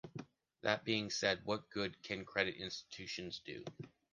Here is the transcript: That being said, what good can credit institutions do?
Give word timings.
That 0.63 0.83
being 0.83 1.11
said, 1.11 1.45
what 1.45 1.69
good 1.69 2.01
can 2.01 2.25
credit 2.25 2.55
institutions 2.55 3.37
do? 3.45 3.63